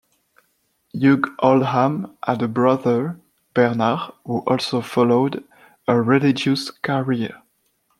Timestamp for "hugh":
0.93-1.21